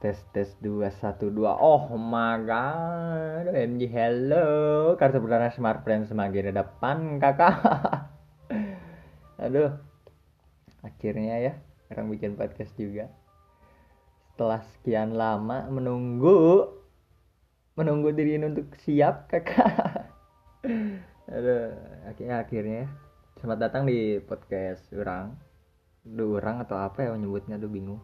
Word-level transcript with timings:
tes 0.00 0.16
tes 0.32 0.48
dua 0.64 0.88
satu 0.88 1.28
dua. 1.28 1.60
Oh 1.60 1.92
my 1.92 2.40
god 2.48 3.52
OMG 3.52 3.84
hello. 3.92 4.48
Kartu 4.96 5.20
perdana 5.20 5.52
smart 5.52 5.84
friend 5.84 6.08
semakin 6.08 6.56
depan 6.56 7.20
kakak. 7.20 7.60
Aduh 9.44 9.76
akhirnya 10.80 11.36
ya 11.44 11.52
orang 11.92 12.08
bikin 12.16 12.32
podcast 12.40 12.72
juga. 12.80 13.12
Setelah 14.32 14.64
sekian 14.72 15.12
lama 15.20 15.68
menunggu 15.68 16.64
menunggu 17.76 18.16
diri 18.16 18.40
ini 18.40 18.56
untuk 18.56 18.72
siap 18.80 19.28
kakak. 19.28 20.08
Aduh 21.36 21.76
akhirnya 22.08 22.36
akhirnya 22.40 22.82
selamat 23.36 23.58
datang 23.68 23.84
di 23.84 24.16
podcast 24.24 24.80
orang. 24.96 25.36
Duh, 26.00 26.40
orang 26.40 26.64
atau 26.64 26.80
apa 26.80 27.04
ya 27.04 27.12
menyebutnya 27.12 27.60
tuh 27.60 27.68
bingung 27.68 28.00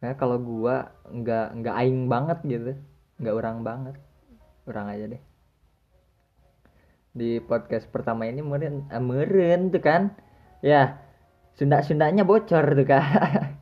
Nah, 0.00 0.16
kalau 0.16 0.40
gua 0.40 0.96
nggak 1.12 1.46
nggak 1.60 1.74
aing 1.76 2.08
banget 2.08 2.38
gitu, 2.48 2.72
nggak 3.20 3.34
orang 3.36 3.56
banget, 3.60 3.96
orang 4.64 4.86
aja 4.88 5.04
deh. 5.12 5.22
Di 7.12 7.30
podcast 7.44 7.84
pertama 7.92 8.24
ini 8.24 8.40
meren, 8.40 8.88
ah, 8.88 9.02
meren 9.02 9.68
tuh 9.68 9.82
kan, 9.84 10.16
ya 10.64 10.96
Sunda 11.52 11.84
Sundanya 11.84 12.24
bocor 12.24 12.64
tuh 12.72 12.86
kan. 12.88 13.60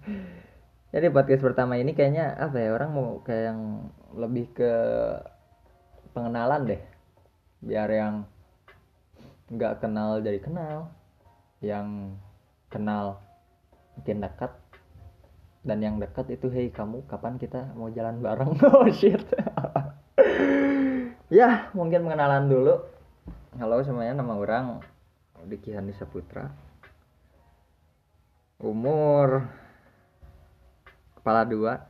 Jadi 0.94 1.06
podcast 1.16 1.42
pertama 1.42 1.74
ini 1.74 1.90
kayaknya 1.98 2.38
apa 2.38 2.54
ya 2.54 2.70
orang 2.70 2.90
mau 2.94 3.18
kayak 3.26 3.44
yang 3.50 3.60
lebih 4.14 4.46
ke 4.54 4.72
pengenalan 6.14 6.70
deh, 6.70 6.82
biar 7.66 7.90
yang 7.90 8.14
nggak 9.50 9.82
kenal 9.82 10.22
jadi 10.22 10.38
kenal, 10.38 10.94
yang 11.58 12.14
kenal 12.70 13.18
makin 13.98 14.22
dekat 14.22 14.54
dan 15.68 15.84
yang 15.84 16.00
dekat 16.00 16.32
itu 16.32 16.48
hei 16.48 16.72
kamu 16.72 17.04
kapan 17.04 17.36
kita 17.36 17.76
mau 17.76 17.92
jalan 17.92 18.24
bareng? 18.24 18.56
Oh 18.72 18.88
shit. 18.88 19.20
Ya 21.28 21.68
mungkin 21.76 22.08
pengenalan 22.08 22.48
dulu. 22.48 22.88
Halo 23.60 23.84
semuanya 23.84 24.24
nama 24.24 24.32
orang 24.32 24.80
Diki 25.44 25.76
Handi 25.76 25.92
Saputra 25.92 26.48
umur 28.58 29.44
kepala 31.20 31.44
dua 31.44 31.84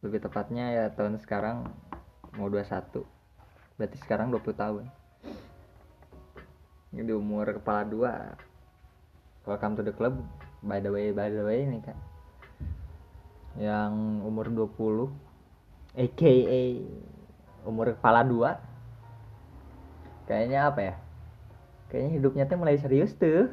lebih 0.00 0.24
tepatnya 0.24 0.72
ya 0.72 0.84
tahun 0.90 1.20
sekarang 1.20 1.68
mau 2.34 2.48
21 2.48 3.04
berarti 3.76 3.96
sekarang 4.00 4.32
20 4.32 4.56
tahun. 4.56 4.84
Ini 6.96 7.04
di 7.04 7.12
umur 7.12 7.44
kepala 7.60 7.84
dua 7.84 8.32
welcome 9.44 9.76
to 9.76 9.84
the 9.84 9.92
club. 9.92 10.16
By 10.64 10.80
the 10.80 10.88
way 10.88 11.12
by 11.12 11.28
the 11.28 11.44
way 11.44 11.68
nih 11.68 11.84
kak 11.84 12.11
yang 13.60 14.24
umur 14.24 14.48
20 14.48 15.12
aka 15.92 16.36
umur 17.68 17.92
kepala 17.94 18.24
dua. 18.24 18.58
Kayaknya 20.24 20.60
apa 20.72 20.80
ya? 20.80 20.94
Kayaknya 21.92 22.10
hidupnya 22.16 22.44
tuh 22.48 22.58
mulai 22.58 22.76
serius 22.80 23.12
tuh. 23.16 23.48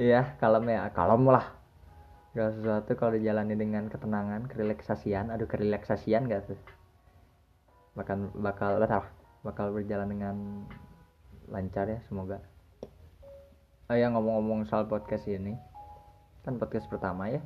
Ya 0.00 0.32
kalem 0.40 0.64
ya 0.64 0.88
kalem 0.96 1.28
lah. 1.28 1.52
Gak 2.32 2.56
sesuatu 2.56 2.96
kalau 2.96 3.20
dijalani 3.20 3.52
dengan 3.52 3.84
ketenangan, 3.92 4.48
kerelaksasian, 4.48 5.28
aduh 5.28 5.44
kerelaksasian 5.44 6.24
gak 6.24 6.48
tuh? 6.48 6.60
Bakal 7.92 8.32
bakal 8.40 8.80
bakal, 8.80 9.04
bakal 9.44 9.66
berjalan 9.76 10.08
dengan 10.08 10.36
lancar 11.52 11.84
ya 11.92 12.00
semoga. 12.08 12.40
Oh 13.92 13.96
ya 13.98 14.08
ngomong-ngomong 14.08 14.64
soal 14.72 14.88
podcast 14.88 15.28
ini, 15.28 15.60
kan 16.40 16.56
podcast 16.56 16.88
pertama 16.88 17.28
ya. 17.28 17.44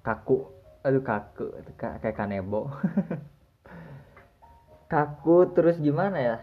Kaku. 0.00 0.48
Aduh 0.86 1.02
kaku. 1.02 1.50
Kayak 1.76 2.16
kanebo. 2.16 2.70
Kaku 4.92 5.50
terus 5.50 5.82
gimana 5.82 6.18
ya? 6.22 6.36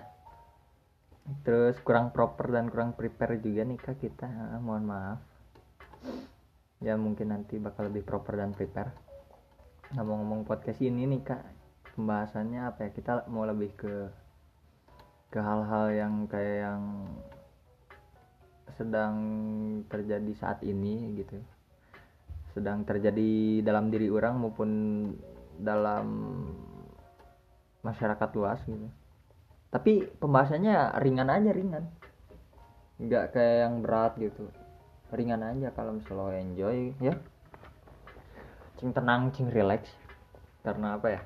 Terus 1.47 1.79
kurang 1.79 2.11
proper 2.11 2.51
dan 2.51 2.67
kurang 2.67 2.91
prepare 2.91 3.39
juga 3.39 3.63
nih 3.63 3.79
kak 3.79 4.03
kita. 4.03 4.27
Ah, 4.27 4.59
mohon 4.59 4.83
maaf. 4.83 5.19
Ya 6.83 6.99
mungkin 6.99 7.31
nanti 7.31 7.55
bakal 7.55 7.87
lebih 7.87 8.03
proper 8.03 8.35
dan 8.35 8.51
prepare. 8.51 8.91
Ngomong-ngomong 9.95 10.43
podcast 10.43 10.83
ini 10.83 11.07
nih 11.07 11.23
kak 11.23 11.43
pembahasannya 11.95 12.67
apa 12.67 12.83
ya? 12.83 12.89
Kita 12.91 13.11
mau 13.31 13.47
lebih 13.47 13.71
ke 13.79 14.11
ke 15.31 15.39
hal-hal 15.39 15.95
yang 15.95 16.27
kayak 16.27 16.67
yang 16.67 16.83
sedang 18.75 19.15
terjadi 19.87 20.31
saat 20.37 20.59
ini 20.65 21.19
gitu. 21.21 21.37
Sedang 22.53 22.85
terjadi 22.85 23.61
dalam 23.65 23.89
diri 23.89 24.09
orang 24.09 24.37
maupun 24.37 24.69
dalam 25.57 26.07
masyarakat 27.83 28.29
luas 28.37 28.61
gitu. 28.65 28.87
Tapi 29.73 30.05
pembahasannya 30.21 31.01
ringan 31.01 31.29
aja 31.33 31.49
ringan. 31.49 31.83
Nggak 33.01 33.33
kayak 33.33 33.57
yang 33.65 33.75
berat 33.81 34.13
gitu. 34.21 34.45
Ringan 35.09 35.41
aja 35.41 35.73
kalau 35.73 35.97
misalnya 35.97 36.41
enjoy 36.41 36.93
ya. 37.01 37.13
Cing 38.77 38.93
tenang 38.93 39.33
cing 39.33 39.49
relax. 39.49 39.89
Karena 40.61 40.97
apa 40.97 41.07
ya? 41.09 41.21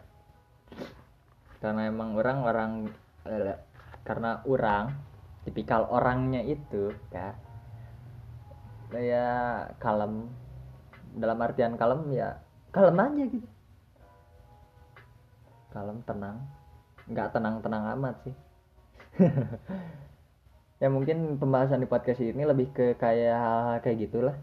Karena 1.59 1.91
emang 1.91 2.15
orang 2.15 2.37
orang 2.43 2.71
eh, 3.27 3.55
karena 4.07 4.39
orang 4.47 5.06
tipikal 5.47 5.87
orangnya 5.87 6.43
itu 6.43 6.91
ya 7.15 7.31
ya 8.91 9.27
kalem. 9.79 10.27
Dalam 11.17 11.39
artian 11.39 11.79
kalem 11.79 12.11
ya 12.11 12.35
kalem 12.75 12.99
aja 12.99 13.23
gitu. 13.31 13.47
Kalem 15.71 16.03
tenang. 16.03 16.37
Nggak 17.07 17.31
tenang 17.31 17.55
tenang 17.63 17.83
amat 17.95 18.15
sih. 18.27 18.35
Ya 20.77 20.93
mungkin 20.93 21.41
pembahasan 21.41 21.81
di 21.81 21.89
podcast 21.89 22.21
ini 22.21 22.45
lebih 22.45 22.69
ke 22.69 22.93
kayak 23.01 23.33
hal, 23.33 23.57
-hal 23.65 23.77
kayak 23.81 23.97
gitulah. 23.97 24.37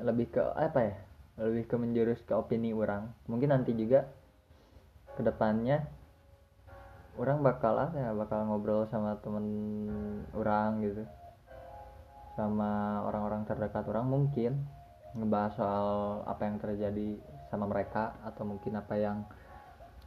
Lebih 0.00 0.32
ke 0.32 0.40
apa 0.56 0.88
ya 0.88 0.96
lebih 1.36 1.68
ke 1.68 1.76
menjurus 1.76 2.20
ke 2.24 2.32
opini 2.32 2.72
orang. 2.72 3.12
Mungkin 3.28 3.52
nanti 3.52 3.76
juga 3.76 4.08
ke 5.12 5.20
depannya 5.20 5.84
orang 7.20 7.44
bakal 7.44 7.76
apa 7.76 7.96
ya 7.96 8.10
bakal 8.16 8.48
ngobrol 8.48 8.88
sama 8.88 9.20
temen 9.20 9.46
orang 10.32 10.80
gitu. 10.80 11.04
Sama 12.32 13.04
orang-orang 13.04 13.44
terdekat 13.44 13.84
orang 13.92 14.08
mungkin 14.08 14.64
ngebahas 15.12 15.52
soal 15.52 15.88
apa 16.24 16.42
yang 16.48 16.56
terjadi 16.56 17.20
sama 17.52 17.68
mereka 17.68 18.16
atau 18.24 18.48
mungkin 18.48 18.80
apa 18.80 18.96
yang 18.96 19.28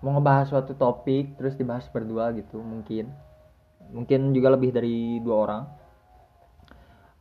mau 0.01 0.17
ngebahas 0.17 0.49
suatu 0.49 0.73
topik 0.73 1.37
terus 1.37 1.53
dibahas 1.53 1.85
berdua 1.93 2.33
gitu 2.33 2.57
mungkin. 2.57 3.13
Mungkin 3.93 4.33
juga 4.33 4.57
lebih 4.57 4.73
dari 4.73 5.21
dua 5.21 5.37
orang. 5.45 5.63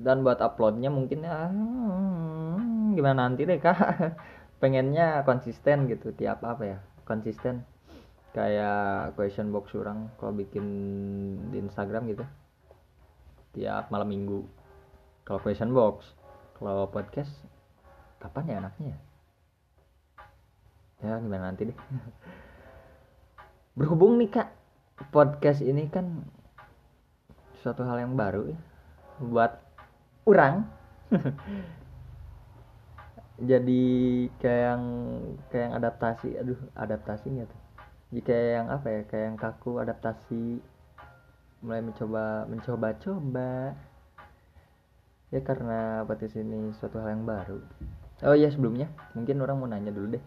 Dan 0.00 0.24
buat 0.24 0.40
uploadnya 0.40 0.88
mungkin 0.88 1.22
ya 1.22 1.52
hmm, 1.52 2.96
gimana 2.96 3.28
nanti 3.28 3.44
deh 3.44 3.60
kak? 3.60 3.76
Pengennya 4.64 5.20
konsisten 5.28 5.84
gitu 5.92 6.16
tiap 6.16 6.40
apa 6.40 6.64
ya 6.64 6.78
konsisten 7.04 7.73
kayak 8.34 9.14
question 9.14 9.54
box 9.54 9.70
orang 9.78 10.10
kalau 10.18 10.34
bikin 10.34 10.66
di 11.54 11.62
Instagram 11.62 12.10
gitu. 12.10 12.26
Tiap 13.54 13.94
malam 13.94 14.10
minggu. 14.10 14.42
Kalau 15.22 15.38
question 15.38 15.70
box 15.70 16.02
kalau 16.58 16.90
podcast 16.90 17.30
kapan 18.18 18.50
ya 18.50 18.56
anaknya 18.58 18.86
ya? 18.90 18.98
Ya 21.06 21.14
gimana 21.22 21.54
nanti 21.54 21.70
deh. 21.70 21.78
Berhubung 23.78 24.18
nih 24.18 24.34
kak 24.34 24.50
podcast 25.14 25.62
ini 25.62 25.86
kan 25.86 26.26
suatu 27.62 27.86
hal 27.86 28.02
yang 28.02 28.18
baru 28.18 28.50
ya 28.50 28.58
buat 29.22 29.62
orang. 30.26 30.66
Jadi 33.50 33.82
kayak 34.38 34.62
yang 34.62 34.84
kayak 35.50 35.64
yang 35.70 35.74
adaptasi 35.78 36.28
aduh 36.38 36.58
adaptasinya 36.78 37.50
tuh 37.50 37.63
kayak 38.20 38.48
yang 38.60 38.66
apa 38.70 38.86
ya 38.86 39.00
kayak 39.08 39.24
yang 39.32 39.38
kaku 39.40 39.82
adaptasi 39.82 40.60
mulai 41.64 41.80
mencoba 41.80 42.44
mencoba-coba. 42.46 43.74
Ya 45.32 45.40
karena 45.42 46.06
podcast 46.06 46.38
ini 46.38 46.70
suatu 46.78 47.00
hal 47.02 47.18
yang 47.18 47.26
baru. 47.26 47.58
Oh 48.22 48.36
iya 48.36 48.52
sebelumnya 48.52 48.86
mungkin 49.18 49.42
orang 49.42 49.56
mau 49.58 49.66
nanya 49.66 49.90
dulu 49.90 50.14
deh. 50.14 50.24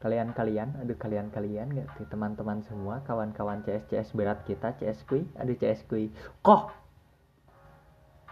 Kalian-kalian 0.00 0.80
aduh 0.80 0.96
kalian-kalian 0.96 1.74
gak 1.76 1.88
sih? 1.98 2.06
Teman-teman 2.08 2.64
semua 2.64 3.04
kawan-kawan 3.04 3.60
CS 3.66 3.90
CS 3.92 4.08
berat 4.16 4.40
kita 4.48 4.72
CS 4.80 5.04
kui 5.04 5.28
aduh 5.36 5.58
CS 5.58 5.84
kui. 5.90 6.08
Kok 6.40 6.84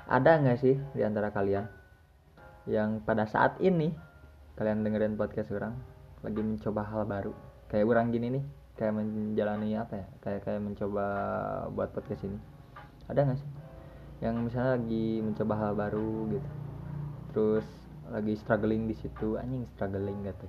ada 0.09 0.41
nggak 0.41 0.59
sih 0.59 0.77
di 0.97 1.03
antara 1.05 1.31
kalian 1.31 1.67
yang 2.67 3.03
pada 3.03 3.27
saat 3.27 3.59
ini 3.59 3.91
kalian 4.55 4.87
dengerin 4.87 5.19
podcast 5.19 5.51
orang 5.55 5.75
lagi 6.23 6.43
mencoba 6.43 6.83
hal 6.87 7.03
baru 7.07 7.52
kayak 7.73 7.89
orang 7.89 8.13
gini 8.13 8.39
nih 8.39 8.45
kayak 8.77 8.93
menjalani 8.93 9.81
apa 9.81 9.95
ya? 9.97 10.07
Kayak 10.21 10.41
kayak 10.45 10.61
mencoba 10.61 11.07
buat 11.73 11.91
podcast 11.97 12.29
ini. 12.29 12.39
Ada 13.09 13.25
nggak 13.25 13.39
sih? 13.41 13.51
Yang 14.21 14.35
misalnya 14.45 14.73
lagi 14.77 15.07
mencoba 15.25 15.55
hal 15.57 15.73
baru 15.73 16.13
gitu. 16.29 16.51
Terus 17.33 17.67
lagi 18.13 18.37
struggling 18.37 18.85
di 18.85 18.95
situ 18.99 19.41
anjing 19.41 19.65
struggling 19.73 20.21
gitu 20.21 20.45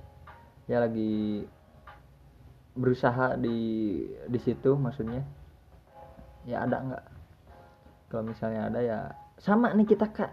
ya 0.67 0.79
lagi 0.79 1.43
berusaha 2.73 3.37
di 3.37 3.59
di 4.25 4.39
situ 4.41 4.73
maksudnya. 4.79 5.21
Ya 6.43 6.65
ada 6.65 6.77
nggak? 6.81 7.05
Kalau 8.09 8.23
misalnya 8.25 8.67
ada 8.67 8.79
ya 8.81 8.99
sama 9.39 9.71
nih 9.75 9.87
kita 9.87 10.09
kak. 10.09 10.31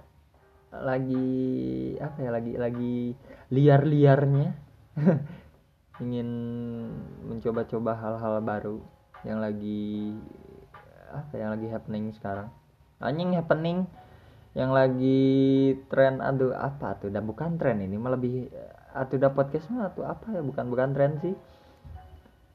Lagi 0.70 1.98
apa 2.00 2.18
ya? 2.22 2.30
Lagi 2.32 2.52
lagi 2.56 2.96
liar-liarnya 3.50 4.48
ingin 6.00 6.28
mencoba-coba 7.28 7.92
hal-hal 7.94 8.40
baru 8.40 8.76
yang 9.22 9.38
lagi 9.38 10.16
apa 11.12 11.34
yang 11.36 11.50
lagi 11.54 11.68
happening 11.68 12.10
sekarang. 12.16 12.48
Anjing 13.00 13.36
happening. 13.36 13.84
Yang 14.50 14.70
lagi 14.74 15.22
tren 15.86 16.18
aduh 16.18 16.50
apa 16.56 16.98
tuh 16.98 17.06
udah 17.06 17.22
bukan 17.22 17.54
tren 17.54 17.78
ini 17.78 17.94
malah 17.94 18.18
lebih 18.18 18.50
atau 18.90 19.14
udah 19.14 19.30
podcast 19.30 19.70
mah 19.70 19.94
atau 19.94 20.02
apa 20.02 20.34
ya 20.34 20.42
bukan 20.42 20.66
bukan 20.66 20.90
tren 20.90 21.22
sih. 21.22 21.38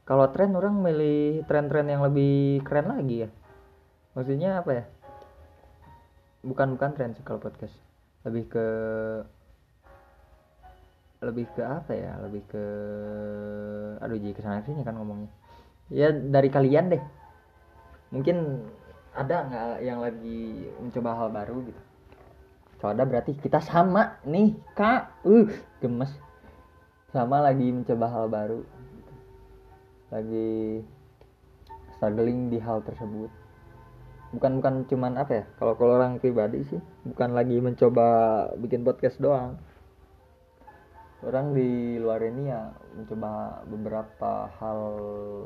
Kalau 0.06 0.30
tren 0.30 0.54
orang 0.54 0.76
milih 0.84 1.48
tren-tren 1.50 1.88
yang 1.90 2.04
lebih 2.04 2.62
keren 2.68 2.94
lagi 2.94 3.26
ya. 3.26 3.30
Maksudnya 4.14 4.62
apa 4.62 4.72
ya? 4.76 4.84
Bukan 6.46 6.78
bukan 6.78 6.90
tren 6.94 7.16
sih 7.16 7.24
kalau 7.26 7.42
podcast. 7.42 7.74
Lebih 8.28 8.44
ke 8.54 8.66
lebih 11.24 11.46
ke 11.56 11.62
apa 11.64 11.92
ya? 11.96 12.20
Lebih 12.24 12.44
ke 12.50 12.64
aduh 14.02 14.18
jadi 14.20 14.34
ke 14.36 14.42
sana 14.44 14.64
sini 14.66 14.84
kan 14.84 14.98
ngomongnya. 14.98 15.32
Ya 15.92 16.12
dari 16.12 16.50
kalian 16.52 16.92
deh. 16.92 17.04
Mungkin 18.12 18.66
ada 19.16 19.36
nggak 19.48 19.68
yang 19.86 20.00
lagi 20.04 20.68
mencoba 20.82 21.10
hal 21.16 21.30
baru 21.32 21.56
gitu? 21.68 21.82
Kalau 22.82 22.92
ada 22.92 23.06
berarti 23.08 23.32
kita 23.40 23.64
sama 23.64 24.20
nih 24.28 24.56
kak. 24.76 25.24
Uh 25.24 25.48
gemes. 25.80 26.12
Sama 27.16 27.40
lagi 27.40 27.72
mencoba 27.72 28.12
hal 28.12 28.28
baru 28.28 28.62
lagi 30.14 30.80
struggling 31.98 32.54
di 32.54 32.62
hal 32.62 32.80
tersebut. 32.86 33.32
Bukan 34.36 34.60
bukan 34.60 34.74
cuman 34.88 35.20
apa 35.20 35.44
ya? 35.44 35.46
Kalau 35.58 35.74
kalau 35.80 35.98
orang 35.98 36.20
pribadi 36.20 36.64
sih 36.68 36.82
bukan 37.08 37.36
lagi 37.36 37.58
mencoba 37.60 38.08
bikin 38.60 38.84
podcast 38.84 39.18
doang 39.20 39.60
orang 41.26 41.58
di 41.58 41.98
luar 41.98 42.22
ini 42.22 42.54
ya 42.54 42.70
mencoba 42.94 43.66
beberapa 43.66 44.32
hal 44.62 44.80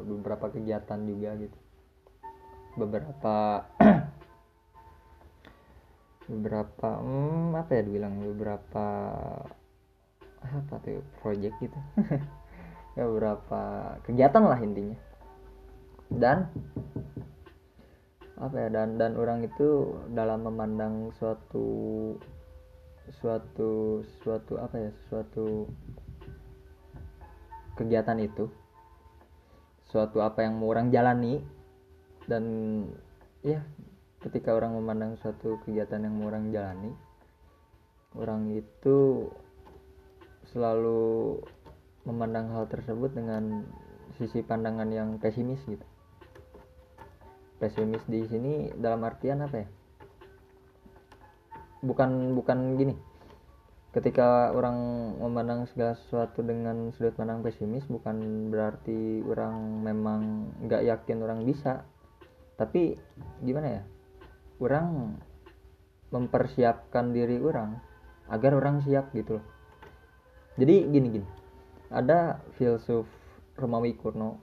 beberapa 0.04 0.46
kegiatan 0.52 1.00
juga 1.08 1.30
gitu. 1.40 1.60
Beberapa 2.76 3.36
beberapa 6.32 6.90
hmm, 7.00 7.56
apa 7.56 7.72
ya 7.80 7.82
dibilang 7.88 8.16
beberapa 8.20 8.86
apa 10.44 10.74
tuh 10.84 11.04
project 11.24 11.56
gitu. 11.64 11.80
Ya 12.98 13.08
beberapa 13.08 13.96
kegiatan 14.04 14.44
lah 14.44 14.60
intinya. 14.60 14.98
Dan 16.12 16.52
apa 18.36 18.56
ya 18.56 18.68
dan 18.68 19.00
dan 19.00 19.16
orang 19.16 19.46
itu 19.48 19.96
dalam 20.12 20.44
memandang 20.44 21.14
suatu 21.16 22.18
suatu 23.18 24.06
suatu 24.22 24.62
apa 24.62 24.78
ya 24.78 24.92
suatu 25.10 25.66
kegiatan 27.74 28.22
itu 28.22 28.46
suatu 29.90 30.22
apa 30.22 30.46
yang 30.46 30.62
mau 30.62 30.70
orang 30.70 30.94
jalani 30.94 31.42
dan 32.30 32.44
ya 33.42 33.66
ketika 34.22 34.54
orang 34.54 34.78
memandang 34.78 35.18
suatu 35.18 35.58
kegiatan 35.66 36.06
yang 36.06 36.14
mau 36.14 36.30
orang 36.30 36.54
jalani 36.54 36.94
orang 38.14 38.54
itu 38.54 39.30
selalu 40.54 41.42
memandang 42.06 42.50
hal 42.54 42.66
tersebut 42.70 43.14
dengan 43.14 43.66
sisi 44.18 44.42
pandangan 44.42 44.90
yang 44.90 45.10
pesimis 45.22 45.62
gitu. 45.70 45.86
Pesimis 47.62 48.02
di 48.10 48.26
sini 48.26 48.54
dalam 48.74 49.04
artian 49.06 49.46
apa 49.46 49.62
ya 49.62 49.68
bukan 51.80 52.36
bukan 52.36 52.76
gini. 52.76 52.96
Ketika 53.90 54.54
orang 54.54 54.78
memandang 55.18 55.66
segala 55.74 55.98
sesuatu 55.98 56.46
dengan 56.46 56.94
sudut 56.94 57.18
pandang 57.18 57.42
pesimis 57.42 57.90
bukan 57.90 58.48
berarti 58.54 59.26
orang 59.26 59.82
memang 59.82 60.22
nggak 60.62 60.86
yakin 60.86 61.26
orang 61.26 61.42
bisa. 61.42 61.82
Tapi 62.54 62.94
gimana 63.42 63.82
ya? 63.82 63.84
Orang 64.62 65.18
mempersiapkan 66.14 67.16
diri 67.16 67.42
orang 67.42 67.82
agar 68.30 68.54
orang 68.54 68.86
siap 68.86 69.10
gitu 69.18 69.42
loh. 69.42 69.46
Jadi 70.60 70.86
gini 70.94 71.08
gini. 71.10 71.28
Ada 71.90 72.46
filsuf 72.62 73.10
Romawi 73.58 73.98
kuno 73.98 74.38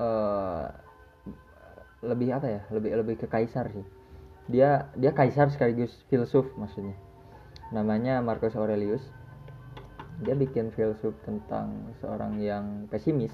uh, 0.00 0.64
lebih 2.00 2.32
apa 2.32 2.46
ya? 2.48 2.60
Lebih 2.72 2.90
lebih 2.96 3.14
ke 3.20 3.26
kaisar 3.28 3.68
sih 3.76 3.99
dia 4.50 4.90
dia 4.98 5.14
kaisar 5.14 5.48
sekaligus 5.54 5.94
filsuf 6.10 6.44
maksudnya. 6.58 6.98
Namanya 7.70 8.18
Marcus 8.18 8.58
Aurelius. 8.58 9.02
Dia 10.20 10.36
bikin 10.36 10.74
filsuf 10.74 11.16
tentang 11.24 11.96
seorang 12.02 12.36
yang 12.42 12.90
pesimis. 12.92 13.32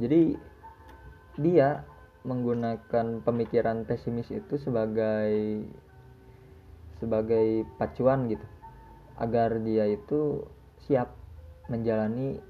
Jadi 0.00 0.34
dia 1.38 1.86
menggunakan 2.26 3.22
pemikiran 3.22 3.86
pesimis 3.86 4.32
itu 4.34 4.58
sebagai 4.58 5.62
sebagai 6.98 7.68
pacuan 7.78 8.26
gitu. 8.32 8.46
Agar 9.20 9.62
dia 9.62 9.86
itu 9.86 10.42
siap 10.88 11.14
menjalani 11.70 12.40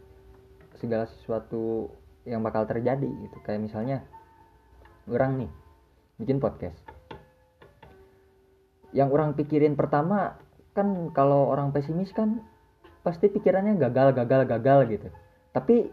segala 0.80 1.04
sesuatu 1.04 1.92
yang 2.24 2.40
bakal 2.40 2.64
terjadi 2.64 3.10
gitu. 3.10 3.36
Kayak 3.44 3.68
misalnya 3.68 3.98
orang 5.10 5.44
nih 5.44 5.52
bikin 6.22 6.38
podcast. 6.38 6.78
Yang 8.94 9.08
orang 9.10 9.34
pikirin 9.34 9.74
pertama 9.74 10.38
kan 10.72 11.12
kalau 11.12 11.52
orang 11.52 11.74
pesimis 11.74 12.14
kan 12.14 12.40
pasti 13.02 13.28
pikirannya 13.28 13.76
gagal 13.76 14.14
gagal 14.14 14.42
gagal 14.46 14.78
gitu. 14.88 15.08
Tapi 15.52 15.90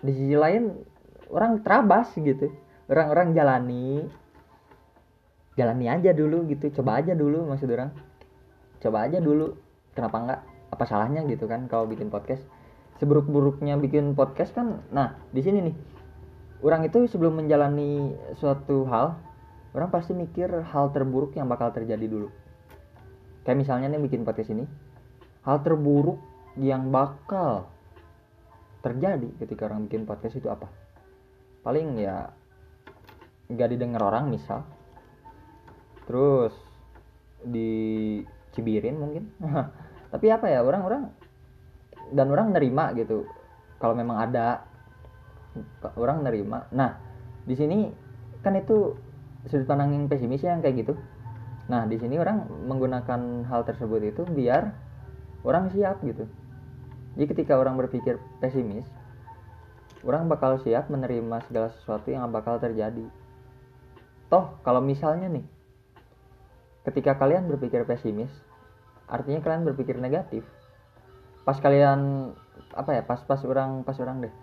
di 0.00 0.12
sisi 0.12 0.36
lain 0.36 0.72
orang 1.32 1.60
terabas 1.60 2.12
gitu. 2.14 2.48
Orang-orang 2.86 3.32
jalani 3.32 4.04
jalani 5.58 5.86
aja 5.90 6.14
dulu 6.14 6.46
gitu. 6.48 6.70
Coba 6.80 7.02
aja 7.02 7.16
dulu 7.16 7.48
maksud 7.48 7.68
orang. 7.72 7.90
Coba 8.78 9.08
aja 9.08 9.18
dulu 9.18 9.56
kenapa 9.96 10.16
enggak? 10.20 10.40
Apa 10.74 10.84
salahnya 10.84 11.22
gitu 11.26 11.48
kan 11.48 11.66
kalau 11.66 11.88
bikin 11.88 12.12
podcast? 12.12 12.44
Seburuk-buruknya 13.02 13.74
bikin 13.80 14.14
podcast 14.14 14.54
kan 14.54 14.84
nah 14.94 15.18
di 15.34 15.40
sini 15.42 15.72
nih. 15.72 15.76
Orang 16.64 16.86
itu 16.86 17.04
sebelum 17.10 17.44
menjalani 17.44 18.16
suatu 18.40 18.88
hal 18.88 19.18
orang 19.74 19.90
pasti 19.90 20.14
mikir 20.14 20.48
hal 20.70 20.94
terburuk 20.94 21.34
yang 21.34 21.50
bakal 21.50 21.74
terjadi 21.74 22.06
dulu. 22.06 22.30
Kayak 23.42 23.58
misalnya 23.66 23.90
nih 23.90 24.00
bikin 24.06 24.22
podcast 24.22 24.54
ini 24.54 24.64
hal 25.44 25.60
terburuk 25.60 26.16
yang 26.56 26.88
bakal 26.88 27.68
terjadi 28.80 29.28
ketika 29.42 29.66
orang 29.68 29.90
bikin 29.90 30.06
podcast 30.06 30.38
itu 30.38 30.46
apa? 30.48 30.70
Paling 31.66 31.98
ya 31.98 32.30
nggak 33.50 33.76
didengar 33.76 34.00
orang 34.00 34.32
misal 34.32 34.64
terus 36.06 36.54
dicibirin 37.42 38.96
mungkin. 38.96 39.34
Tapi 40.14 40.26
apa 40.30 40.46
ya 40.46 40.62
orang-orang 40.62 41.10
dan 42.14 42.30
orang 42.30 42.54
nerima 42.54 42.94
gitu 42.94 43.26
kalau 43.82 43.98
memang 43.98 44.22
ada 44.22 44.62
orang 45.98 46.22
nerima. 46.22 46.70
Nah 46.70 46.94
di 47.44 47.58
sini 47.58 47.90
kan 48.40 48.54
itu 48.54 48.94
sudut 49.48 49.68
pandang 49.68 49.92
yang 49.92 50.04
pesimis 50.08 50.40
ya, 50.40 50.56
yang 50.56 50.62
kayak 50.64 50.86
gitu. 50.86 50.94
Nah 51.68 51.88
di 51.88 51.96
sini 51.96 52.20
orang 52.20 52.44
menggunakan 52.68 53.48
hal 53.48 53.64
tersebut 53.64 54.00
itu 54.04 54.22
biar 54.28 54.72
orang 55.44 55.72
siap 55.72 56.04
gitu. 56.04 56.28
Jadi 57.14 57.26
ketika 57.30 57.56
orang 57.56 57.78
berpikir 57.78 58.20
pesimis 58.42 58.84
orang 60.04 60.28
bakal 60.28 60.60
siap 60.60 60.92
menerima 60.92 61.40
segala 61.48 61.72
sesuatu 61.80 62.12
yang 62.12 62.28
bakal 62.28 62.60
terjadi. 62.60 63.08
Toh 64.28 64.60
kalau 64.60 64.84
misalnya 64.84 65.32
nih 65.32 65.46
ketika 66.84 67.16
kalian 67.16 67.48
berpikir 67.48 67.88
pesimis 67.88 68.28
artinya 69.08 69.40
kalian 69.40 69.64
berpikir 69.64 69.96
negatif. 69.96 70.44
Pas 71.44 71.56
kalian 71.60 72.32
apa 72.76 72.90
ya 72.96 73.02
pas 73.04 73.20
pas 73.24 73.40
orang 73.44 73.84
pas 73.84 73.96
orang 74.00 74.28
deh 74.28 74.34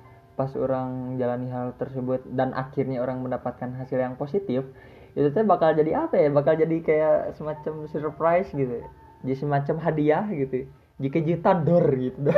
pas 0.41 0.49
orang 0.57 1.21
jalani 1.21 1.53
hal 1.53 1.77
tersebut 1.77 2.25
dan 2.33 2.57
akhirnya 2.57 2.97
orang 2.97 3.21
mendapatkan 3.21 3.77
hasil 3.77 4.01
yang 4.01 4.17
positif 4.17 4.65
itu 5.13 5.27
tuh 5.29 5.43
bakal 5.43 5.75
jadi 5.75 6.07
apa 6.07 6.15
ya? 6.17 6.31
Bakal 6.31 6.55
jadi 6.55 6.77
kayak 6.81 7.35
semacam 7.35 7.85
surprise 7.91 8.49
gitu. 8.55 8.79
Jadi 9.21 9.35
semacam 9.35 9.75
hadiah 9.83 10.25
gitu. 10.31 10.65
Jadi 10.97 11.09
kejutan 11.11 11.67
dor 11.67 11.85
gitu. 11.93 12.31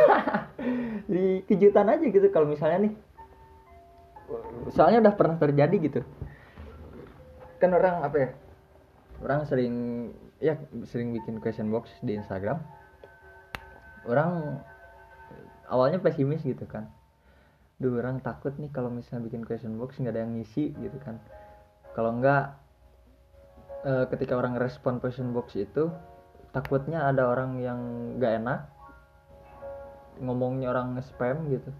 Jadi 1.09 1.43
kejutan 1.45 1.91
aja 1.91 2.05
gitu 2.07 2.27
kalau 2.33 2.49
misalnya 2.49 2.89
nih. 2.89 2.93
Soalnya 4.73 5.05
udah 5.05 5.13
pernah 5.13 5.37
terjadi 5.37 5.75
gitu. 5.77 6.01
Kan 7.61 7.77
orang 7.77 8.01
apa 8.01 8.17
ya? 8.17 8.29
Orang 9.21 9.45
sering 9.45 9.75
ya 10.41 10.57
sering 10.89 11.13
bikin 11.13 11.37
question 11.43 11.69
box 11.69 11.93
di 12.01 12.17
Instagram. 12.17 12.57
Orang 14.09 14.59
awalnya 15.69 16.01
pesimis 16.01 16.41
gitu 16.43 16.65
kan 16.65 16.89
duh 17.81 17.99
orang 17.99 18.21
takut 18.21 18.53
nih 18.61 18.69
kalau 18.69 18.93
misalnya 18.93 19.25
bikin 19.27 19.41
question 19.43 19.75
box 19.81 19.97
nggak 19.97 20.13
ada 20.13 20.21
yang 20.25 20.33
ngisi 20.37 20.73
gitu 20.77 20.97
kan. 21.01 21.17
Kalau 21.93 22.13
enggak 22.15 22.57
eh, 23.85 24.05
ketika 24.13 24.37
orang 24.37 24.57
respon 24.57 24.97
question 25.01 25.33
box 25.33 25.57
itu 25.57 25.89
takutnya 26.53 27.09
ada 27.09 27.27
orang 27.27 27.57
yang 27.59 27.79
nggak 28.21 28.33
enak 28.45 28.59
ngomongnya 30.21 30.69
orang 30.69 31.01
spam 31.01 31.49
gitu. 31.49 31.73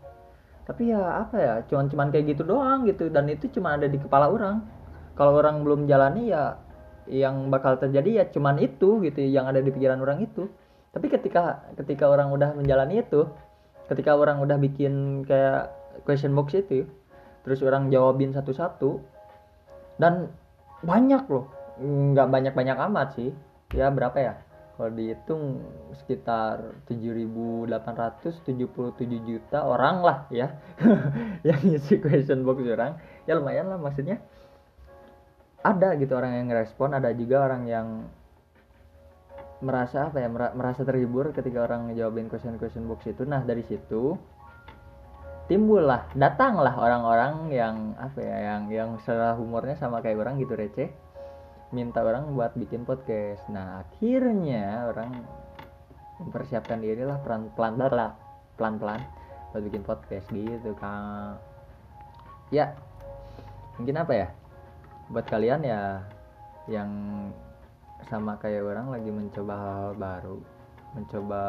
Tapi 0.63 0.95
ya 0.95 1.27
apa 1.27 1.35
ya 1.37 1.53
cuman 1.67 1.85
cuman 1.91 2.07
kayak 2.09 2.33
gitu 2.33 2.43
doang 2.47 2.87
gitu 2.89 3.11
dan 3.13 3.29
itu 3.29 3.51
cuma 3.53 3.77
ada 3.77 3.85
di 3.85 3.99
kepala 4.01 4.31
orang. 4.31 4.65
Kalau 5.13 5.37
orang 5.37 5.61
belum 5.61 5.85
jalani 5.85 6.33
ya 6.33 6.57
yang 7.05 7.51
bakal 7.51 7.77
terjadi 7.77 8.23
ya 8.23 8.25
cuman 8.31 8.57
itu 8.57 9.03
gitu 9.03 9.19
yang 9.21 9.45
ada 9.45 9.61
di 9.61 9.69
pikiran 9.69 10.01
orang 10.01 10.25
itu. 10.25 10.49
Tapi 10.93 11.09
ketika 11.09 11.69
ketika 11.77 12.09
orang 12.09 12.33
udah 12.33 12.57
menjalani 12.57 13.05
itu 13.05 13.29
ketika 13.91 14.15
orang 14.15 14.39
udah 14.39 14.57
bikin 14.57 15.25
kayak 15.27 15.69
question 16.01 16.33
box 16.33 16.57
itu 16.57 16.89
terus 17.43 17.59
orang 17.61 17.91
jawabin 17.91 18.33
satu-satu 18.33 19.03
dan 20.01 20.31
banyak 20.83 21.23
loh. 21.29 21.51
Nggak 21.79 22.27
banyak-banyak 22.29 22.77
amat 22.91 23.07
sih. 23.17 23.31
Ya 23.73 23.89
berapa 23.89 24.17
ya? 24.19 24.33
Kalau 24.73 24.89
dihitung 24.89 25.61
sekitar 26.01 26.81
7.877 26.89 28.49
juta 29.21 29.59
orang 29.61 30.01
lah 30.01 30.17
ya. 30.33 30.57
Yang 31.47 31.59
ngisi 31.69 31.95
question 32.01 32.41
box 32.41 32.65
orang. 32.65 32.97
Ya 33.29 33.37
lumayan 33.37 33.69
lah 33.69 33.77
maksudnya. 33.77 34.19
Ada 35.63 35.95
gitu 35.95 36.19
orang 36.19 36.35
yang 36.35 36.51
ngerespon 36.51 36.91
ada 36.91 37.07
juga 37.15 37.47
orang 37.47 37.63
yang 37.71 37.87
merasa 39.63 40.11
apa 40.11 40.19
ya 40.19 40.27
mera- 40.27 40.51
merasa 40.51 40.83
terhibur 40.83 41.31
ketika 41.31 41.63
orang 41.63 41.87
ngejawabin 41.87 42.27
question 42.27 42.59
question 42.59 42.83
box 42.83 43.07
itu. 43.07 43.23
Nah 43.23 43.47
dari 43.47 43.63
situ 43.63 44.19
timbullah 45.51 46.07
datanglah 46.15 46.71
orang-orang 46.79 47.51
yang 47.51 47.75
apa 47.99 48.19
ya 48.23 48.37
yang 48.53 48.61
yang 48.71 48.89
secara 49.03 49.35
humornya 49.35 49.75
sama 49.75 49.99
kayak 49.99 50.23
orang 50.23 50.39
gitu 50.39 50.55
receh. 50.55 50.89
Minta 51.73 52.05
orang 52.05 52.37
buat 52.37 52.53
bikin 52.53 52.85
podcast. 52.85 53.49
Nah 53.49 53.81
akhirnya 53.81 54.87
orang 54.87 55.25
mempersiapkan 56.21 56.79
diri 56.79 57.03
lah 57.03 57.17
pelan 57.25 57.49
pelan 57.57 57.75
lah 57.81 58.13
pelan 58.55 58.77
pelan 58.77 59.01
buat 59.51 59.61
bikin 59.65 59.85
podcast 59.85 60.29
gitu 60.33 60.73
kan 60.77 61.37
ya 62.53 62.73
mungkin 63.81 63.97
apa 63.97 64.13
ya? 64.13 64.27
Buat 65.09 65.25
kalian 65.29 65.65
ya 65.65 66.05
yang 66.69 66.89
sama 68.07 68.37
kayak 68.37 68.63
orang 68.63 68.93
lagi 68.93 69.09
mencoba 69.09 69.53
hal 69.57 69.91
baru 69.97 70.37
mencoba 70.93 71.43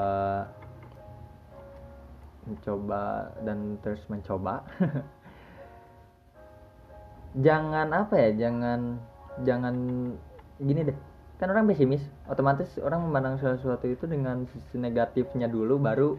mencoba 2.45 3.33
dan 3.43 3.81
terus 3.81 4.05
mencoba. 4.09 4.65
Jangan 7.45 7.91
apa 7.91 8.15
ya 8.15 8.47
jangan 8.47 9.03
jangan 9.43 9.75
gini 10.63 10.87
deh. 10.87 10.95
Kan 11.43 11.51
orang 11.51 11.67
pesimis 11.67 12.07
otomatis 12.31 12.79
orang 12.79 13.03
memandang 13.03 13.43
sesuatu 13.43 13.91
itu 13.91 14.07
dengan 14.07 14.47
sisi 14.47 14.79
negatifnya 14.79 15.51
dulu 15.51 15.83
baru 15.83 16.15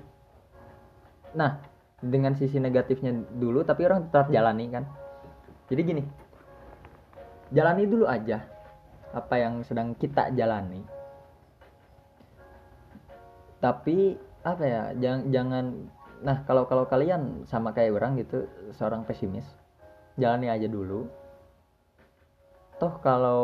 nah 1.36 1.60
dengan 2.00 2.32
sisi 2.36 2.60
negatifnya 2.60 3.12
dulu 3.32 3.63
tapi 3.63 3.88
orang 3.88 4.12
tetap 4.12 4.27
jalani 4.27 4.67
kan. 4.67 4.84
Jadi 5.72 5.82
gini 5.88 6.03
jalani 7.55 7.88
dulu 7.88 8.12
aja 8.12 8.44
apa 9.15 9.39
yang 9.39 9.63
sedang 9.63 9.96
kita 9.96 10.36
jalani. 10.36 10.84
Tapi 13.63 14.20
apa 14.44 14.63
ya 14.67 14.84
jangan 15.00 15.22
jangan 15.32 15.65
nah 16.24 16.43
kalau 16.48 16.69
kalau 16.69 16.88
kalian 16.88 17.43
sama 17.50 17.75
kayak 17.75 17.98
orang 17.98 18.15
gitu 18.19 18.48
seorang 18.72 19.03
pesimis 19.03 19.45
jalani 20.15 20.48
aja 20.48 20.67
dulu. 20.67 21.07
Toh 22.75 23.00
kalau 23.00 23.43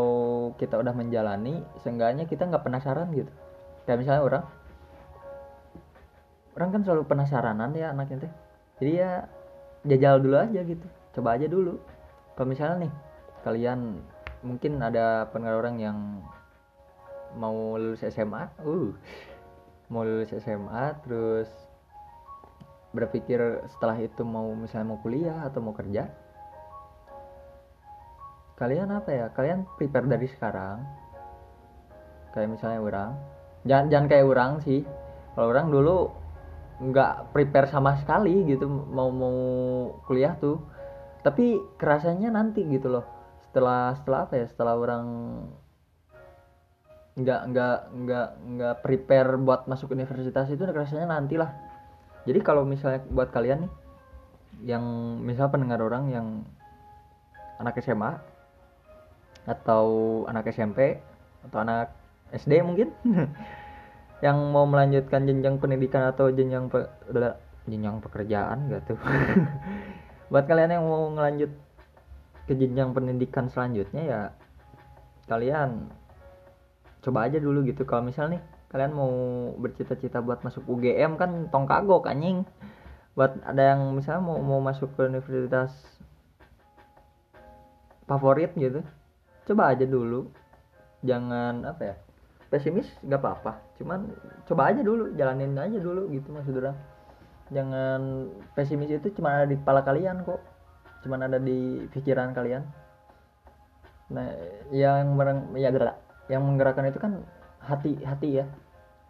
kita 0.59 0.75
udah 0.75 0.91
menjalani 0.91 1.63
seenggaknya 1.83 2.27
kita 2.27 2.47
nggak 2.47 2.63
penasaran 2.63 3.11
gitu. 3.15 3.31
Kayak 3.87 4.03
misalnya 4.03 4.23
orang 4.23 4.43
orang 6.55 6.69
kan 6.75 6.81
selalu 6.83 7.03
penasaranan 7.07 7.71
ya 7.75 7.95
anaknya 7.95 8.27
teh. 8.27 8.33
Jadi 8.83 8.91
ya 8.99 9.11
jajal 9.87 10.19
dulu 10.19 10.35
aja 10.35 10.61
gitu. 10.63 10.87
Coba 11.15 11.39
aja 11.39 11.47
dulu. 11.47 11.79
Kalau 12.35 12.47
misalnya 12.47 12.87
nih 12.87 12.93
kalian 13.43 13.79
mungkin 14.41 14.81
ada 14.81 15.29
pendengar 15.29 15.61
orang 15.61 15.77
yang 15.79 15.97
mau 17.37 17.79
lulus 17.79 18.03
SMA 18.03 18.43
uh 18.59 18.91
mau 19.87 20.03
lulus 20.03 20.33
SMA 20.35 20.85
terus 21.03 21.47
berpikir 22.91 23.63
setelah 23.71 23.97
itu 23.99 24.23
mau 24.27 24.51
misalnya 24.51 24.95
mau 24.95 24.99
kuliah 24.99 25.47
atau 25.47 25.63
mau 25.63 25.71
kerja 25.71 26.11
kalian 28.61 28.93
apa 28.93 29.09
ya? 29.09 29.25
Kalian 29.33 29.65
prepare 29.73 30.05
dari 30.05 30.29
sekarang. 30.29 30.85
Kayak 32.29 32.49
misalnya 32.53 32.79
orang 32.85 33.11
jangan 33.65 33.85
jangan 33.89 34.05
kayak 34.05 34.25
orang 34.29 34.51
sih. 34.61 34.85
Kalau 35.33 35.49
orang 35.49 35.73
dulu 35.73 35.97
nggak 36.81 37.33
prepare 37.33 37.69
sama 37.69 37.97
sekali 37.97 38.45
gitu 38.45 38.69
mau 38.69 39.09
mau 39.09 39.37
kuliah 40.05 40.37
tuh. 40.37 40.61
Tapi 41.25 41.57
kerasanya 41.81 42.29
nanti 42.29 42.61
gitu 42.69 42.93
loh. 42.93 43.05
Setelah 43.49 43.97
setelah 43.97 44.29
apa 44.29 44.33
ya? 44.37 44.45
Setelah 44.45 44.77
orang 44.77 45.05
nggak 47.11 47.41
nggak 47.51 47.77
nggak 47.91 48.27
nggak 48.55 48.75
prepare 48.85 49.35
buat 49.41 49.67
masuk 49.67 49.91
universitas 49.91 50.47
itu 50.47 50.63
rasanya 50.63 51.11
nanti 51.11 51.35
lah 51.35 51.51
jadi 52.27 52.39
kalau 52.41 52.63
misalnya 52.67 53.01
buat 53.09 53.33
kalian 53.33 53.65
nih 53.65 53.73
yang 54.75 54.83
misal 55.23 55.49
pendengar 55.49 55.81
orang 55.81 56.11
yang 56.11 56.27
anak 57.57 57.79
SMA 57.81 58.19
atau 59.49 59.85
anak 60.29 60.49
SMP 60.53 61.01
atau 61.49 61.57
anak 61.65 61.89
SD 62.29 62.61
mungkin 62.61 62.93
yang 64.25 64.37
mau 64.53 64.69
melanjutkan 64.69 65.25
jenjang 65.25 65.57
pendidikan 65.57 66.13
atau 66.13 66.29
jenjang 66.29 66.69
pe, 66.69 66.85
jenjang 67.65 67.97
pekerjaan 68.01 68.69
gitu 68.69 68.93
buat 70.31 70.45
kalian 70.45 70.77
yang 70.77 70.85
mau 70.85 71.09
ngelanjut 71.09 71.51
ke 72.45 72.53
jenjang 72.53 72.93
pendidikan 72.93 73.49
selanjutnya 73.49 74.03
ya 74.05 74.21
kalian 75.25 75.89
coba 77.01 77.27
aja 77.27 77.37
dulu 77.41 77.65
gitu. 77.65 77.83
Kalau 77.83 78.05
misal 78.05 78.29
nih 78.31 78.41
kalian 78.71 78.95
mau 78.95 79.11
bercita-cita 79.59 80.23
buat 80.23 80.39
masuk 80.47 80.63
UGM 80.63 81.19
kan 81.19 81.51
tong 81.51 81.67
kagok 81.67 82.07
anjing. 82.07 82.47
Buat 83.11 83.43
ada 83.43 83.75
yang 83.75 83.91
misalnya 83.91 84.23
mau 84.23 84.39
mau 84.39 84.63
masuk 84.63 84.95
ke 84.95 85.11
universitas 85.11 85.75
favorit 88.07 88.55
gitu 88.55 88.79
coba 89.51 89.75
aja 89.75 89.83
dulu. 89.83 90.31
Jangan 91.03 91.67
apa 91.67 91.81
ya 91.83 91.95
pesimis 92.47 92.87
nggak 93.03 93.19
apa-apa. 93.19 93.59
Cuman 93.75 94.07
coba 94.47 94.71
aja 94.71 94.79
dulu 94.79 95.11
jalanin 95.19 95.59
aja 95.59 95.75
dulu 95.75 96.07
gitu 96.15 96.31
maksud 96.31 96.55
orang. 96.55 96.77
Jangan 97.51 98.31
pesimis 98.55 98.87
itu 98.95 99.11
cuma 99.19 99.43
ada 99.43 99.51
di 99.51 99.59
kepala 99.59 99.83
kalian 99.83 100.23
kok. 100.23 100.39
Cuma 101.03 101.19
ada 101.19 101.35
di 101.35 101.83
pikiran 101.91 102.31
kalian. 102.31 102.63
Nah 104.15 104.27
yang 104.71 105.11
mereng 105.19 105.51
ya 105.59 105.67
gerak 105.75 105.99
yang 106.31 106.47
menggerakkan 106.47 106.87
itu 106.87 106.99
kan 107.01 107.19
hati 107.65 107.97
hati 108.01 108.29
ya. 108.41 108.45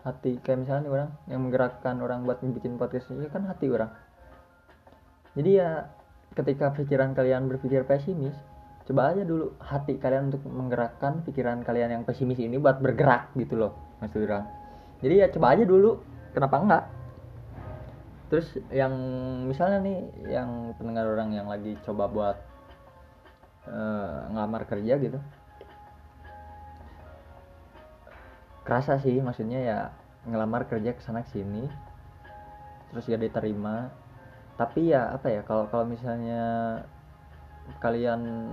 Hati 0.02 0.42
kayak 0.42 0.66
misalnya 0.66 0.82
nih 0.90 0.92
orang 0.98 1.10
yang 1.30 1.40
menggerakkan 1.46 1.96
orang 2.02 2.26
buat 2.26 2.42
bikin 2.42 2.76
podcast 2.82 3.14
ini 3.14 3.30
kan 3.30 3.46
hati 3.46 3.70
orang. 3.70 3.94
Jadi 5.38 5.52
ya 5.62 5.88
ketika 6.34 6.74
pikiran 6.74 7.14
kalian 7.14 7.52
berpikir 7.52 7.84
pesimis 7.84 8.34
coba 8.88 9.14
aja 9.14 9.22
dulu 9.22 9.54
hati 9.62 10.00
kalian 10.02 10.34
untuk 10.34 10.42
menggerakkan 10.48 11.22
pikiran 11.22 11.62
kalian 11.62 12.02
yang 12.02 12.04
pesimis 12.04 12.42
ini 12.42 12.58
buat 12.58 12.82
bergerak 12.82 13.30
gitu 13.38 13.54
loh 13.60 13.78
maksud 14.02 14.26
orang 14.26 14.48
jadi 15.02 15.26
ya 15.26 15.28
coba 15.34 15.58
aja 15.58 15.66
dulu 15.66 15.98
kenapa 16.32 16.56
enggak? 16.62 16.84
Terus 18.30 18.48
yang 18.72 18.94
misalnya 19.50 19.80
nih 19.84 20.00
yang 20.30 20.72
pendengar 20.78 21.10
orang 21.10 21.36
yang 21.36 21.50
lagi 21.50 21.76
coba 21.84 22.08
buat 22.08 22.38
uh, 23.68 24.32
ngelamar 24.32 24.64
kerja 24.70 24.96
gitu 25.02 25.20
kerasa 28.62 29.02
sih 29.02 29.18
maksudnya 29.20 29.60
ya 29.62 29.80
ngelamar 30.30 30.70
kerja 30.70 30.94
ke 30.94 31.02
sana 31.02 31.26
sini 31.30 31.66
terus 32.92 33.08
gak 33.08 33.24
diterima. 33.24 33.90
Tapi 34.60 34.94
ya 34.94 35.16
apa 35.16 35.32
ya 35.32 35.42
kalau 35.48 35.66
kalau 35.72 35.88
misalnya 35.88 36.42
kalian 37.80 38.52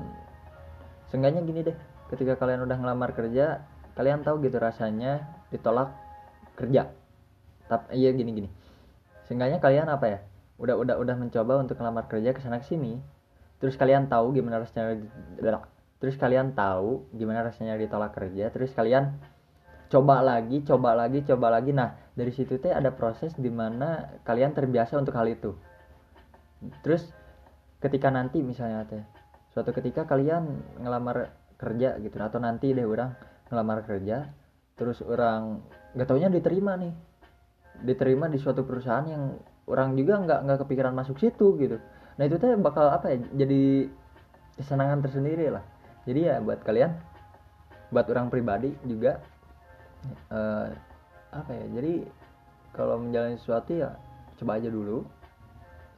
seenggaknya 1.10 1.42
gini 1.44 1.60
deh 1.66 1.76
ketika 2.14 2.38
kalian 2.40 2.64
udah 2.64 2.76
ngelamar 2.78 3.12
kerja 3.12 3.60
kalian 3.98 4.22
tahu 4.22 4.40
gitu 4.46 4.56
rasanya 4.56 5.26
ditolak 5.52 5.92
kerja. 6.56 6.88
Tapi 7.68 7.98
iya 7.98 8.14
gini 8.14 8.30
gini. 8.32 8.48
Seenggaknya 9.28 9.60
kalian 9.60 9.90
apa 9.92 10.06
ya 10.08 10.18
udah 10.58 10.74
udah 10.74 10.94
udah 10.98 11.14
mencoba 11.14 11.62
untuk 11.62 11.78
ngelamar 11.78 12.10
kerja 12.10 12.34
ke 12.34 12.42
sana 12.42 12.58
sini 12.66 12.98
terus 13.62 13.78
kalian 13.78 14.10
tahu 14.10 14.34
gimana 14.34 14.62
rasanya 14.62 14.98
terus 15.98 16.18
kalian 16.18 16.54
tahu 16.54 17.06
gimana 17.14 17.46
rasanya 17.46 17.78
ditolak 17.78 18.14
kerja 18.14 18.50
terus 18.50 18.74
kalian 18.74 19.18
coba 19.88 20.20
lagi 20.20 20.60
coba 20.64 20.92
lagi 20.94 21.24
coba 21.24 21.48
lagi. 21.52 21.72
Nah 21.72 21.96
dari 22.12 22.32
situ 22.32 22.60
teh 22.60 22.72
ada 22.72 22.92
proses 22.92 23.32
di 23.34 23.48
mana 23.48 24.20
kalian 24.22 24.52
terbiasa 24.52 25.00
untuk 25.00 25.16
hal 25.16 25.28
itu. 25.28 25.56
Terus 26.84 27.08
ketika 27.80 28.12
nanti 28.12 28.44
misalnya 28.44 28.84
teh 28.84 29.02
suatu 29.52 29.72
ketika 29.72 30.04
kalian 30.04 30.60
ngelamar 30.84 31.32
kerja 31.58 31.98
gitu 31.98 32.14
atau 32.20 32.38
nanti 32.38 32.70
deh 32.70 32.86
orang 32.86 33.16
ngelamar 33.50 33.82
kerja 33.82 34.30
terus 34.78 35.02
orang 35.02 35.64
nggak 35.96 36.06
taunya 36.06 36.28
diterima 36.30 36.76
nih. 36.78 36.94
Diterima 37.78 38.28
di 38.28 38.38
suatu 38.38 38.62
perusahaan 38.66 39.06
yang 39.08 39.34
orang 39.66 39.96
juga 39.96 40.20
nggak 40.20 40.40
nggak 40.44 40.58
kepikiran 40.66 40.94
masuk 40.94 41.16
situ 41.16 41.56
gitu. 41.56 41.80
Nah 42.18 42.24
itu 42.26 42.36
teh 42.36 42.54
bakal 42.60 42.92
apa 42.92 43.14
ya 43.14 43.18
jadi 43.46 43.88
kesenangan 44.58 45.00
tersendiri 45.00 45.48
lah. 45.54 45.64
Jadi 46.04 46.20
ya 46.28 46.42
buat 46.42 46.60
kalian 46.66 46.90
buat 47.88 48.04
orang 48.12 48.28
pribadi 48.28 48.74
juga 48.84 49.22
eh, 50.06 50.66
apa 51.28 51.50
ya 51.52 51.66
jadi 51.76 51.94
kalau 52.72 53.00
menjalani 53.02 53.36
sesuatu 53.40 53.74
ya 53.74 53.90
coba 54.38 54.60
aja 54.60 54.70
dulu 54.70 55.02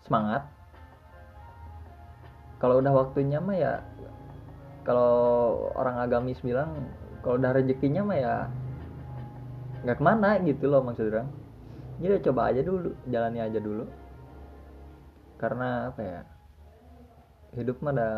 semangat. 0.06 0.42
Kalau 2.60 2.80
udah 2.80 2.92
waktunya 2.92 3.40
mah 3.40 3.56
ya 3.56 3.72
kalau 4.84 5.12
orang 5.76 6.00
agamis 6.00 6.40
bilang 6.40 6.72
kalau 7.20 7.36
udah 7.36 7.52
rezekinya 7.56 8.02
mah 8.04 8.18
ya 8.18 8.34
nggak 9.84 9.96
ke 9.96 10.04
mana 10.04 10.40
gitu 10.44 10.68
loh 10.68 10.84
maksud 10.84 11.12
orang. 11.12 11.28
Jadi 12.00 12.24
coba 12.24 12.48
aja 12.48 12.60
dulu 12.64 12.96
jalani 13.08 13.40
aja 13.44 13.60
dulu. 13.60 13.84
Karena 15.40 15.88
apa 15.92 16.00
ya 16.00 16.20
hidup 17.56 17.80
mah 17.80 17.92
ada 17.92 18.08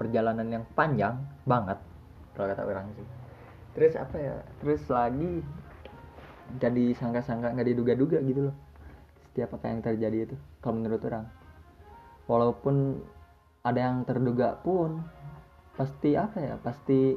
perjalanan 0.00 0.48
yang 0.48 0.64
panjang 0.72 1.20
banget 1.44 1.76
kalau 2.32 2.48
kata 2.48 2.64
orang 2.64 2.88
sih 2.96 3.19
terus 3.74 3.94
apa 3.94 4.16
ya? 4.18 4.36
Terus 4.62 4.82
lagi 4.90 5.42
jadi 6.58 6.84
sangka-sangka 6.98 7.54
nggak 7.54 7.68
diduga-duga 7.74 8.18
gitu 8.26 8.50
loh. 8.50 8.56
Setiap 9.30 9.54
apa 9.58 9.66
yang 9.70 9.80
terjadi 9.82 10.18
itu 10.30 10.36
kalau 10.58 10.82
menurut 10.82 11.02
orang. 11.06 11.26
Walaupun 12.26 13.02
ada 13.62 13.78
yang 13.78 14.02
terduga 14.06 14.58
pun 14.62 15.02
pasti 15.78 16.14
apa 16.18 16.38
ya? 16.38 16.54
Pasti 16.58 17.14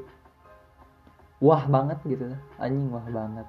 wah 1.41 1.65
banget 1.65 1.99
gitu. 2.05 2.29
Anjing 2.61 2.89
wah 2.93 3.07
banget. 3.09 3.47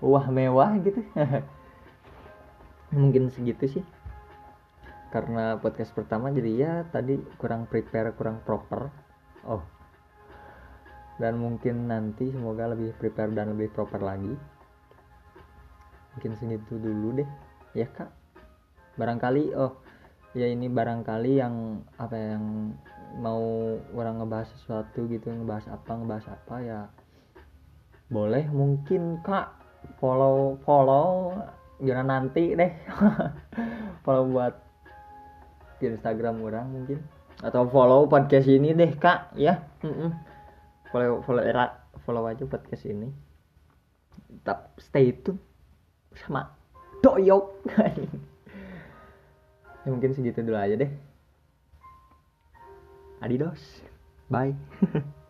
Wah 0.00 0.26
mewah 0.32 0.72
gitu. 0.80 1.00
Mungkin 2.96 3.32
segitu 3.32 3.80
sih. 3.80 3.84
Karena 5.12 5.60
podcast 5.60 5.92
pertama 5.92 6.32
jadi 6.32 6.50
ya 6.56 6.72
tadi 6.88 7.20
kurang 7.36 7.68
prepare 7.68 8.16
kurang 8.16 8.40
proper. 8.44 8.88
Oh 9.44 9.71
dan 11.22 11.38
mungkin 11.38 11.86
nanti 11.86 12.34
semoga 12.34 12.66
lebih 12.66 12.90
prepare 12.98 13.30
dan 13.30 13.54
lebih 13.54 13.70
proper 13.70 14.02
lagi. 14.02 14.34
Mungkin 16.18 16.34
segitu 16.34 16.82
dulu 16.82 17.22
deh. 17.22 17.28
Ya 17.78 17.86
kak. 17.86 18.10
Barangkali 18.98 19.54
oh 19.54 19.78
ya 20.34 20.50
ini 20.50 20.66
barangkali 20.66 21.38
yang 21.38 21.86
apa 21.94 22.14
ya, 22.18 22.26
yang 22.34 22.74
mau 23.22 23.44
orang 23.94 24.18
ngebahas 24.18 24.50
sesuatu 24.58 25.04
gitu 25.06 25.30
ngebahas 25.30 25.68
apa 25.70 25.90
ngebahas 25.94 26.26
apa 26.32 26.54
ya 26.58 26.80
boleh 28.10 28.44
mungkin 28.50 29.22
kak. 29.22 29.54
Follow 30.02 30.58
follow. 30.66 31.38
Gimana 31.78 32.18
nanti 32.18 32.58
deh. 32.58 32.70
Follow 34.04 34.26
buat 34.26 34.54
di 35.78 35.86
Instagram 35.86 36.42
orang 36.42 36.66
mungkin. 36.70 36.98
Atau 37.42 37.66
follow 37.70 38.06
podcast 38.06 38.46
ini 38.46 38.74
deh 38.74 38.92
kak. 38.98 39.34
Ya 39.34 39.66
Mm-mm. 39.82 40.31
Follow 40.92 41.24
follow 41.24 41.40
follow 42.04 42.28
aja 42.28 42.44
podcast 42.44 42.84
ini. 42.84 43.08
Tetap 44.12 44.76
stay 44.76 45.16
tune 45.24 45.40
sama 46.12 46.52
doyok 47.00 47.64
ya 49.82 49.88
mungkin 49.88 50.12
segitu 50.12 50.44
dulu 50.44 50.60
aja 50.60 50.76
deh. 50.76 50.92
Adidos. 53.24 53.80
Bye 54.28 54.52